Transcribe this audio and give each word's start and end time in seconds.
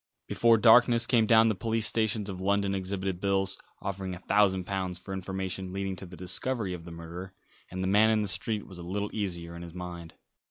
Before 0.25 0.57
darkness 0.57 1.05
came 1.05 1.27
down 1.27 1.47
the 1.47 1.53
police 1.53 1.85
stations 1.85 2.27
of 2.27 2.41
London 2.41 2.73
exhibited 2.73 3.21
bills, 3.21 3.55
offering 3.83 4.15
a 4.15 4.19
thousand 4.19 4.63
pounds 4.63 4.97
for 4.97 5.13
information 5.13 5.73
leading 5.73 5.95
to 5.97 6.07
the 6.07 6.17
discovery 6.17 6.73
of 6.73 6.85
the 6.85 6.91
murderer, 6.91 7.33
and 7.69 7.83
the 7.83 7.87
man 7.87 8.09
in 8.09 8.23
the 8.23 8.27
street 8.27 8.65
was 8.65 8.79
a 8.79 8.81
little 8.81 9.11
easier 9.13 9.55
in 9.55 9.61
his 9.61 9.75
mind. 9.75 10.15